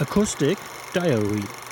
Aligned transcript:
Acoustic 0.00 0.58
Diary. 0.92 1.67